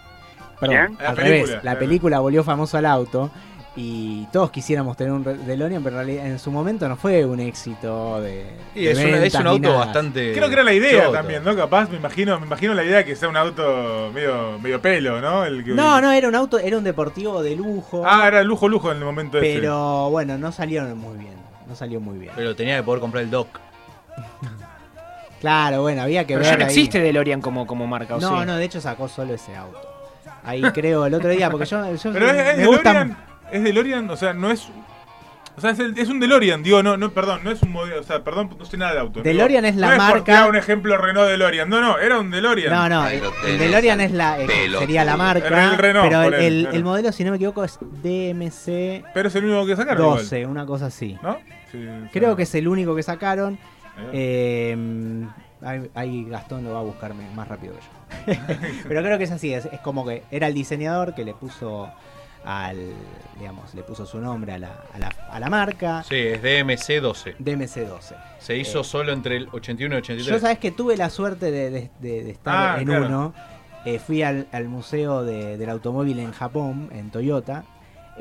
Perdón, 0.58 0.96
¿Quién? 0.96 0.98
al 0.98 1.14
La 1.16 1.22
revés. 1.22 1.42
película, 1.44 1.60
La 1.72 1.78
película 1.78 2.18
volvió 2.20 2.42
famoso 2.44 2.76
al 2.78 2.86
auto. 2.86 3.30
Y 3.80 4.26
todos 4.32 4.50
quisiéramos 4.50 4.96
tener 4.96 5.12
un 5.12 5.24
Re- 5.24 5.36
DeLorean, 5.36 5.84
pero 5.84 6.00
en 6.00 6.06
realidad 6.06 6.26
en 6.26 6.38
su 6.40 6.50
momento 6.50 6.88
no 6.88 6.96
fue 6.96 7.24
un 7.24 7.38
éxito 7.38 8.20
de. 8.20 8.44
Y 8.74 8.86
de 8.86 8.90
es, 8.90 8.98
una- 8.98 9.06
es 9.08 9.20
ventas 9.20 9.34
un 9.40 9.44
ni 9.44 9.50
auto 9.50 9.68
nada. 9.68 9.78
bastante. 9.84 10.32
Creo 10.32 10.48
que 10.48 10.54
era 10.54 10.64
la 10.64 10.72
idea 10.72 11.00
choto. 11.04 11.12
también, 11.12 11.44
¿no? 11.44 11.54
Capaz, 11.54 11.88
me 11.88 11.96
imagino, 11.96 12.40
me 12.40 12.46
imagino 12.46 12.74
la 12.74 12.82
idea 12.82 13.04
que 13.04 13.14
sea 13.14 13.28
un 13.28 13.36
auto 13.36 14.10
medio, 14.12 14.58
medio 14.58 14.82
pelo, 14.82 15.20
¿no? 15.20 15.44
El 15.44 15.62
que- 15.64 15.70
No, 15.74 16.00
no 16.00 16.10
era 16.10 16.26
un 16.26 16.34
auto, 16.34 16.58
era 16.58 16.76
un 16.76 16.82
deportivo 16.82 17.40
de 17.40 17.54
lujo. 17.54 18.02
Ah, 18.04 18.26
era 18.26 18.42
lujo, 18.42 18.68
lujo 18.68 18.90
en 18.90 18.98
el 18.98 19.04
momento 19.04 19.38
ese. 19.38 19.60
pero 19.60 20.10
bueno, 20.10 20.36
no 20.38 20.50
salieron 20.50 20.98
muy 20.98 21.16
bien. 21.16 21.34
No 21.68 21.76
salió 21.76 22.00
muy 22.00 22.18
bien. 22.18 22.32
Pero 22.34 22.56
tenía 22.56 22.78
que 22.78 22.82
poder 22.82 23.00
comprar 23.00 23.22
el 23.22 23.30
dock. 23.30 23.48
Claro, 25.40 25.82
bueno, 25.82 26.02
había 26.02 26.24
que 26.26 26.34
Pero 26.34 26.40
ver. 26.40 26.50
ya 26.50 26.56
no 26.58 26.64
ahí. 26.64 26.70
existe 26.70 27.00
DeLorean 27.00 27.40
como, 27.40 27.64
como 27.64 27.86
marca, 27.86 28.16
¿o 28.16 28.20
No, 28.20 28.40
sí? 28.40 28.46
no, 28.46 28.56
de 28.56 28.64
hecho 28.64 28.80
sacó 28.80 29.06
solo 29.06 29.34
ese 29.34 29.54
auto. 29.54 29.80
Ahí 30.42 30.60
creo 30.72 31.06
el 31.06 31.14
otro 31.14 31.28
día, 31.30 31.48
porque 31.48 31.64
yo, 31.66 31.94
yo 31.94 32.12
Pero 32.12 32.26
es, 32.26 32.56
me 32.56 32.62
es 32.62 32.66
gusta- 32.66 32.92
DeLorean, 32.92 33.16
es 33.52 33.62
DeLorean, 33.62 34.08
o 34.10 34.16
sea, 34.16 34.32
no 34.32 34.50
es... 34.50 34.68
O 35.56 35.60
sea, 35.60 35.70
es, 35.70 35.78
el- 35.80 35.98
es 35.98 36.08
un 36.08 36.20
DeLorean, 36.20 36.62
digo, 36.62 36.84
no, 36.84 36.96
no, 36.96 37.10
perdón, 37.10 37.40
no 37.42 37.50
es 37.50 37.60
un 37.62 37.72
modelo, 37.72 37.98
o 38.00 38.04
sea, 38.04 38.22
perdón, 38.22 38.48
no 38.56 38.64
sé 38.64 38.76
nada 38.76 38.92
de 38.94 39.00
auto. 39.00 39.22
DeLorean 39.22 39.64
Digo, 39.64 39.74
es 39.74 39.76
la 39.80 39.90
no 39.90 39.96
marca- 39.96 40.46
un 40.46 40.54
ejemplo 40.54 40.96
Renault 40.96 41.28
DeLorean, 41.28 41.68
no, 41.68 41.80
no, 41.80 41.98
era 41.98 42.20
un 42.20 42.30
DeLorean. 42.30 42.72
No, 42.72 42.88
no, 42.88 43.08
el, 43.08 43.20
el 43.44 43.58
DeLorean 43.58 44.00
es 44.00 44.12
la, 44.12 44.40
eh, 44.40 44.46
sería 44.78 45.04
la 45.04 45.16
marca, 45.16 45.48
Era 45.48 45.72
el 45.72 45.76
Renault, 45.78 46.08
pero 46.08 46.22
el, 46.22 46.30
por 46.30 46.34
él, 46.40 46.44
el- 46.44 46.60
claro. 46.62 46.76
el 46.76 46.84
modelo, 46.84 47.10
si 47.12 47.24
no 47.24 47.30
me 47.32 47.36
equivoco, 47.38 47.64
es 47.64 47.76
DMC 47.80 49.02
Pero 49.12 49.28
es 49.28 49.34
el 49.34 49.44
único 49.46 49.66
que 49.66 49.74
sacaron 49.74 50.02
12, 50.16 50.46
una 50.46 50.64
cosa 50.64 50.86
así. 50.86 51.18
¿no? 51.22 51.38
Sí, 51.72 51.84
Creo 52.12 52.30
sí. 52.30 52.36
que 52.36 52.42
es 52.44 52.54
el 52.54 52.68
único 52.68 52.94
que 52.94 53.02
sacaron. 53.02 53.58
Ahí. 53.96 54.08
Eh, 54.12 55.26
ahí 55.94 56.24
Gastón 56.28 56.62
lo 56.64 56.74
va 56.74 56.78
a 56.78 56.82
buscarme 56.84 57.28
más 57.34 57.48
rápido 57.48 57.74
que 57.74 57.80
yo. 57.80 58.38
Pero 58.88 59.02
creo 59.02 59.18
que 59.18 59.24
es 59.24 59.30
así, 59.32 59.52
es, 59.52 59.66
es 59.66 59.80
como 59.80 60.06
que 60.06 60.22
era 60.30 60.46
el 60.46 60.54
diseñador 60.54 61.14
que 61.16 61.24
le 61.24 61.34
puso 61.34 61.90
al, 62.44 62.92
digamos, 63.38 63.74
le 63.74 63.82
puso 63.82 64.06
su 64.06 64.18
nombre 64.20 64.52
a 64.54 64.58
la, 64.58 64.72
a 64.94 64.98
la, 64.98 65.08
a 65.30 65.40
la 65.40 65.48
marca. 65.50 66.02
Sí, 66.02 66.16
es 66.16 66.40
DMC 66.42 67.00
12. 67.00 67.36
DMC12. 67.38 68.14
Se 68.38 68.56
hizo 68.56 68.80
Eh, 68.80 68.84
solo 68.84 69.12
entre 69.12 69.36
el 69.36 69.48
81 69.52 69.94
y 69.94 69.98
83. 69.98 70.26
Yo 70.34 70.40
sabes 70.40 70.58
que 70.58 70.70
tuve 70.70 70.96
la 70.96 71.10
suerte 71.10 71.50
de, 71.50 71.70
de- 71.70 71.90
de- 72.00 72.24
de 72.24 72.30
estar 72.30 72.76
Ah, 72.76 72.80
en 72.80 72.86
claro. 72.86 73.06
uno. 73.06 73.34
Eh, 73.84 73.98
fui 73.98 74.22
al, 74.22 74.48
al 74.52 74.68
museo 74.68 75.24
de- 75.24 75.56
del 75.56 75.70
automóvil 75.70 76.18
en 76.18 76.32
Japón, 76.32 76.90
en 76.92 77.10
Toyota. 77.10 77.64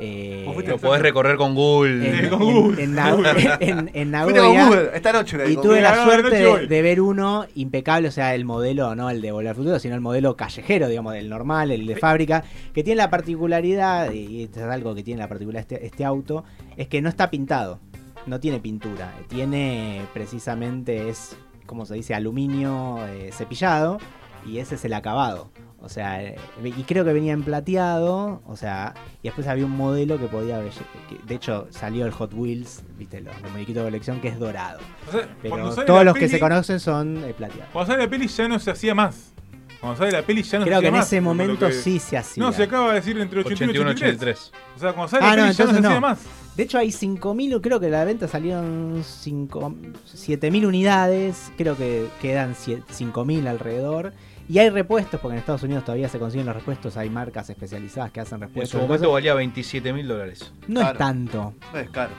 Eh, 0.00 0.44
¿Vos 0.46 0.54
fuiste 0.54 0.70
Lo 0.70 0.78
podés 0.78 1.02
recorrer 1.02 1.36
con 1.36 1.54
Google. 1.54 2.08
en, 2.24 2.28
con 2.28 2.42
en- 2.48 2.52
Google. 2.54 2.82
en 2.84 2.94
Na- 2.94 3.10
en- 3.60 3.78
en 3.78 3.88
Fuiste 3.88 4.00
con 4.02 4.10
Nagoya. 4.10 4.64
Google, 4.66 4.90
esta 4.94 5.12
noche. 5.12 5.50
Y 5.50 5.56
tuve 5.56 5.80
la 5.80 6.04
suerte 6.04 6.66
de, 6.68 6.82
ver 6.82 7.00
uno 7.00 7.46
impecable, 7.56 8.08
o 8.08 8.12
sea, 8.12 8.34
el 8.34 8.44
modelo, 8.44 8.94
no 8.94 9.10
el 9.10 9.20
de 9.20 9.32
Volver 9.32 9.48
al 9.50 9.56
Futuro, 9.56 9.78
sino 9.78 9.94
el 9.96 10.00
modelo 10.00 10.36
callejero, 10.36 10.88
digamos, 10.88 11.14
el 11.16 11.28
normal, 11.28 11.70
el 11.72 11.86
de 11.86 11.96
fábrica, 11.96 12.44
que 12.72 12.84
tiene 12.84 12.96
la 12.98 13.10
particularidad, 13.10 14.12
y 14.12 14.44
esto 14.44 14.60
es 14.60 14.66
algo 14.66 14.94
que 14.94 15.02
tiene 15.02 15.20
la 15.20 15.28
particularidad 15.28 15.62
este, 15.72 15.84
este 15.86 16.04
auto, 16.04 16.44
es 16.76 16.86
que 16.88 17.02
no 17.02 17.08
está 17.08 17.28
pintado, 17.30 17.80
no 18.26 18.38
tiene 18.38 18.60
pintura, 18.60 19.12
tiene 19.28 20.02
precisamente, 20.14 21.08
es, 21.08 21.36
como 21.66 21.84
se 21.86 21.94
dice, 21.94 22.14
aluminio 22.14 22.98
eh, 23.08 23.30
cepillado, 23.32 23.98
y 24.46 24.58
ese 24.58 24.74
es 24.76 24.84
el 24.84 24.92
acabado. 24.94 25.50
O 25.80 25.88
sea, 25.88 26.20
eh, 26.24 26.36
y 26.64 26.82
creo 26.82 27.04
que 27.04 27.12
venía 27.12 27.32
en 27.32 27.44
plateado, 27.44 28.42
o 28.46 28.56
sea, 28.56 28.94
y 29.22 29.28
después 29.28 29.46
había 29.46 29.64
un 29.64 29.76
modelo 29.76 30.18
que 30.18 30.26
podía, 30.26 30.60
que 31.08 31.18
de 31.24 31.34
hecho 31.36 31.68
salió 31.70 32.04
el 32.04 32.10
Hot 32.10 32.32
Wheels, 32.34 32.82
viste, 32.98 33.20
los, 33.20 33.40
los 33.40 33.52
muñequitos 33.52 33.84
de 33.84 33.90
colección, 33.90 34.20
que 34.20 34.26
es 34.28 34.38
dorado. 34.40 34.80
O 35.08 35.12
sea, 35.12 35.28
Pero 35.40 35.74
todos 35.86 36.04
los 36.04 36.14
que 36.14 36.28
se 36.28 36.40
conocen 36.40 36.80
son 36.80 37.22
eh, 37.24 37.32
plateados. 37.32 37.68
Cuando 37.72 37.92
sale 37.92 38.02
la 38.04 38.10
peli 38.10 38.26
ya 38.26 38.48
no 38.48 38.58
se 38.58 38.72
hacía 38.72 38.94
más. 38.94 39.32
Cuando 39.80 39.96
sale 39.98 40.10
la 40.10 40.22
peli 40.22 40.42
ya 40.42 40.58
no 40.58 40.64
se 40.64 40.70
Creo 40.70 40.80
que 40.80 40.88
en 40.88 40.94
más, 40.94 41.06
ese 41.06 41.20
momento 41.20 41.68
que- 41.68 41.72
sí 41.72 42.00
se 42.00 42.16
hacía. 42.16 42.42
No, 42.42 42.50
se 42.52 42.64
acaba 42.64 42.88
de 42.88 42.94
decir 42.96 43.16
entre 43.20 43.38
81 43.38 43.72
y 43.72 43.76
81 43.76 43.90
83. 43.92 44.52
83. 44.52 44.52
O 44.74 44.78
sea, 44.80 44.92
cuando 44.94 45.08
sale 45.08 45.24
Ah, 45.24 45.30
la 45.30 45.36
no, 45.36 45.42
peli 45.42 45.54
ya 45.56 45.64
no 45.64 45.70
se 45.70 45.78
hacía 45.78 45.90
no. 45.94 46.00
más. 46.00 46.18
De 46.58 46.64
hecho 46.64 46.76
hay 46.76 46.88
5.000, 46.88 47.60
creo 47.62 47.78
que 47.78 47.88
la 47.88 48.04
venta 48.04 48.26
salieron 48.26 49.02
5 49.04 49.74
7.000 50.12 50.66
unidades, 50.66 51.52
creo 51.56 51.76
que 51.76 52.08
quedan 52.20 52.54
sie- 52.56 52.82
5.000 52.90 53.46
alrededor. 53.46 54.12
Y 54.48 54.58
hay 54.58 54.68
repuestos, 54.70 55.20
porque 55.20 55.34
en 55.34 55.38
Estados 55.38 55.62
Unidos 55.62 55.84
todavía 55.84 56.08
se 56.08 56.18
consiguen 56.18 56.46
los 56.46 56.56
repuestos, 56.56 56.96
hay 56.96 57.10
marcas 57.10 57.48
especializadas 57.48 58.10
que 58.10 58.20
hacen 58.20 58.36
En 58.42 58.48
repuestos. 58.48 58.70
su 58.72 58.76
de 58.78 58.82
momento 58.82 59.04
cosas. 59.04 59.12
valía 59.12 59.34
27 59.34 59.92
mil 59.92 60.08
dólares. 60.08 60.52
No 60.66 60.80
es 60.80 60.98
tanto, 60.98 61.54
Es 61.74 61.90
caro. 61.90 62.10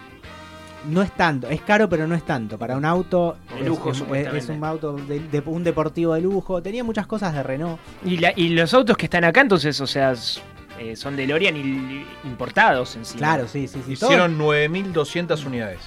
no 0.90 1.02
es 1.02 1.12
tanto, 1.18 1.50
es 1.50 1.60
caro 1.62 1.90
pero 1.90 2.08
no 2.08 2.16
es 2.16 2.24
tanto. 2.24 2.58
Para 2.58 2.78
un 2.78 2.86
auto 2.86 3.36
De 3.56 3.60
es- 3.62 3.68
lujo, 3.68 3.92
es, 3.92 4.00
un 4.50 4.64
auto 4.64 4.94
de, 4.94 5.20
de- 5.20 5.44
un 5.48 5.66
deportivo 5.66 6.14
de 6.14 6.22
lujo. 6.22 6.62
Tenía 6.62 6.84
muchas 6.86 7.08
cosas 7.08 7.34
de 7.34 7.44
Renault. 7.44 7.78
Y, 8.06 8.16
la- 8.18 8.32
y 8.36 8.50
los 8.50 8.74
autos 8.74 8.96
que 8.96 9.08
están 9.08 9.26
acá, 9.26 9.42
entonces, 9.42 9.82
o 9.82 9.88
sea, 9.88 10.14
eh, 10.80 10.96
son 10.96 11.16
DeLorean 11.16 11.56
y- 11.56 12.06
importados 12.24 12.96
en 12.96 13.06
sí. 13.06 13.18
Claro, 13.18 13.48
sí, 13.48 13.68
sí, 13.68 13.82
sí. 13.86 13.94
Hicieron 13.94 14.38
9.200 14.40 15.46
unidades. 15.46 15.80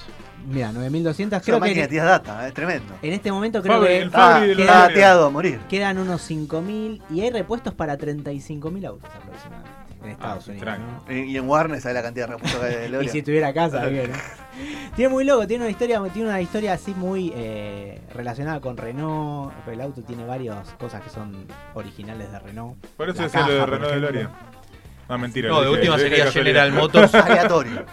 Mira, 0.47 0.71
9.200. 0.73 1.13
Creo 1.29 1.41
Creo 1.41 1.55
que 1.55 1.59
máquina 1.69 1.87
tienes 1.87 2.05
data, 2.05 2.47
es 2.47 2.53
tremendo. 2.53 2.93
en 3.01 3.13
este 3.13 3.31
momento 3.31 3.61
creo 3.61 3.75
Fabri, 3.77 3.87
que 3.87 3.97
el 3.99 4.09
Ah, 4.13 4.33
Fabri 4.39 4.53
de 4.55 4.69
ateado 4.69 5.25
a 5.25 5.29
morir. 5.29 5.59
quedan 5.69 5.97
unos 5.97 6.29
5.000 6.29 7.01
y 7.09 7.21
hay 7.21 7.29
repuestos 7.31 7.73
para 7.73 7.97
35.000 7.97 8.85
autos 8.85 9.09
aproximadamente 9.15 9.71
en 10.03 10.09
Estados 10.09 10.43
qué 10.43 10.51
Unidos. 10.51 10.79
Y 11.09 11.37
en 11.37 11.47
Warner, 11.47 11.79
¿sabes 11.79 11.95
la 11.95 12.01
cantidad 12.03 12.27
de 12.27 12.33
repuestos 12.33 12.59
que 12.61 12.67
hay 12.67 12.91
de 12.91 13.03
Y 13.05 13.07
si 13.07 13.19
estuviera 13.19 13.47
acá, 13.47 13.69
sabía, 13.69 14.05
¿no? 14.07 14.13
Tiene 14.97 15.09
muy 15.13 15.23
loco, 15.23 15.47
tiene 15.47 15.63
una 15.63 15.71
historia, 15.71 16.01
tiene 16.13 16.27
una 16.27 16.41
historia 16.41 16.73
así 16.73 16.93
muy 16.93 17.31
eh, 17.37 18.01
relacionada 18.13 18.59
con 18.59 18.75
Renault. 18.75 19.53
El 19.67 19.79
auto 19.79 20.01
tiene 20.01 20.25
varias 20.25 20.67
cosas 20.73 21.01
que 21.01 21.09
son 21.09 21.45
originales 21.73 22.29
de 22.33 22.39
Renault. 22.39 22.75
Por 22.97 23.09
eso 23.09 23.23
es 23.23 23.33
lo 23.33 23.39
caja, 23.39 23.49
de 23.49 23.65
Renault 23.65 23.83
ejemplo. 23.91 24.07
DeLorean. 24.11 24.52
No, 25.13 25.19
mentira. 25.19 25.49
No, 25.49 25.61
de 25.61 25.67
dije- 25.67 25.77
última 25.79 25.97
sería 25.97 26.25
casualidad. 26.25 26.63
General 26.65 26.71
Motors. 26.81 27.15
Aleatorio. 27.15 27.85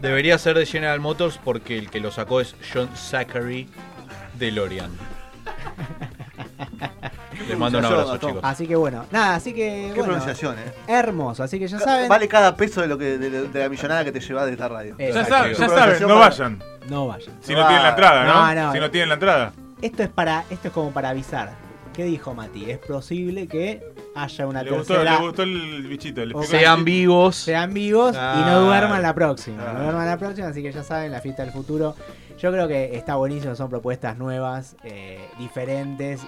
Debería 0.00 0.38
ser 0.38 0.56
de 0.58 0.66
General 0.66 0.98
Motors 1.00 1.38
porque 1.42 1.78
el 1.78 1.90
que 1.90 2.00
lo 2.00 2.10
sacó 2.10 2.40
es 2.40 2.54
John 2.72 2.88
Zachary 2.96 3.68
DeLorean. 4.38 4.90
Les 7.48 7.58
mando 7.58 7.78
un 7.78 7.84
abrazo, 7.84 8.16
chicos. 8.16 8.40
Así 8.42 8.66
que 8.66 8.76
bueno, 8.76 9.04
nada, 9.10 9.34
así 9.34 9.52
que 9.52 9.86
Qué 9.88 9.88
bueno, 9.88 10.04
pronunciación, 10.04 10.56
eh. 10.58 10.72
hermoso. 10.86 11.42
Así 11.42 11.58
que 11.58 11.66
ya 11.68 11.78
saben, 11.78 12.08
Vale 12.08 12.26
cada 12.28 12.56
peso 12.56 12.80
de 12.80 12.86
lo 12.86 12.96
que 12.96 13.18
de, 13.18 13.48
de 13.48 13.60
la 13.60 13.68
millonada 13.68 14.04
que 14.04 14.12
te 14.12 14.20
llevas 14.20 14.46
de 14.46 14.52
esta 14.52 14.68
radio. 14.68 14.94
Eh, 14.98 15.10
Ya, 15.12 15.20
Exacto. 15.20 15.34
saben, 15.34 15.52
ya 15.54 15.68
saben, 15.68 16.00
no 16.02 16.08
para- 16.08 16.20
vayan. 16.30 16.62
no 16.88 17.06
vayan. 17.08 17.34
Si 17.42 17.52
no 17.54 17.66
tienen 17.66 17.82
la 17.82 17.88
entrada, 17.90 18.24
¿no? 18.24 18.34
No, 18.34 18.54
no, 18.66 18.72
si 18.72 18.78
eh. 18.78 18.80
no 18.80 18.90
tienen 18.90 19.08
la 19.08 19.14
entrada. 19.14 19.52
Esto 19.82 20.02
es 20.02 20.08
para, 20.08 20.44
esto 20.48 20.68
es 20.68 20.74
como 20.74 20.90
para 20.92 21.10
avisar. 21.10 21.50
¿Qué 21.94 22.04
dijo 22.04 22.34
Mati? 22.34 22.68
Es 22.68 22.78
posible 22.78 23.46
que 23.46 23.80
haya 24.16 24.46
una 24.48 24.64
Le 24.64 24.72
gustó, 24.72 25.02
le 25.04 25.16
gustó 25.16 25.44
el 25.44 25.86
bichito. 25.86 26.24
Le 26.24 26.34
Sean 26.44 26.84
vivos. 26.84 27.36
sean 27.36 27.72
vivos 27.72 28.16
y 28.16 28.40
no 28.40 28.62
duerman 28.62 29.00
la 29.00 29.14
próxima. 29.14 29.72
No 29.72 29.84
duerman 29.84 30.06
la 30.06 30.18
próxima, 30.18 30.48
así 30.48 30.60
que 30.60 30.72
ya 30.72 30.82
saben, 30.82 31.12
la 31.12 31.20
fiesta 31.20 31.44
del 31.44 31.52
futuro. 31.52 31.94
Yo 32.36 32.50
creo 32.50 32.66
que 32.66 32.96
está 32.96 33.14
buenísimo, 33.14 33.54
son 33.54 33.70
propuestas 33.70 34.18
nuevas, 34.18 34.76
eh, 34.82 35.20
diferentes 35.38 36.20